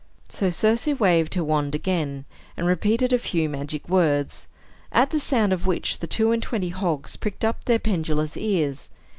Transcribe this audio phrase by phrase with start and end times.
[0.29, 2.25] So Circe waved her wand again,
[2.57, 4.47] and repeated a few magic words,
[4.91, 8.89] at the sound of which the two and twenty hogs pricked up their pendulous ears.